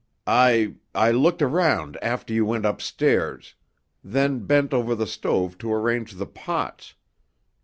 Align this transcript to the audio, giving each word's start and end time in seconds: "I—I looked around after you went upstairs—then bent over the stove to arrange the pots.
"I—I 0.25 1.11
looked 1.11 1.43
around 1.43 1.95
after 2.01 2.33
you 2.33 2.43
went 2.43 2.65
upstairs—then 2.65 4.47
bent 4.47 4.73
over 4.73 4.95
the 4.95 5.05
stove 5.05 5.59
to 5.59 5.71
arrange 5.71 6.13
the 6.13 6.25
pots. 6.25 6.95